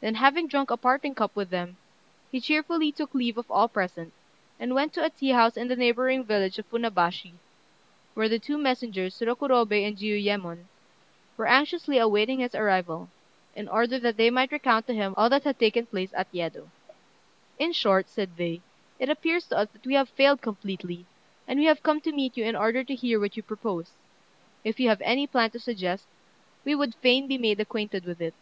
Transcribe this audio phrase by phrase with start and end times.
[0.00, 1.76] Then, having drunk a parting cup with them,
[2.32, 4.12] he cheerfully took leave of all present,
[4.58, 7.34] and went to a tea house in the neighbouring village of Funabashi,
[8.14, 10.64] where the two messengers, Rokurobei and Jiuyémon,
[11.36, 13.08] were anxiously awaiting his arrival,
[13.54, 16.68] in order that they might recount to him all that had taken place at Yedo.
[17.56, 18.62] "In short," said they,
[18.98, 21.06] "it appears to us that we have failed completely;
[21.46, 23.92] and we have come to meet you in order to hear what you propose.
[24.64, 26.06] If you have any plan to suggest,
[26.64, 28.34] we would fain be made acquainted with it."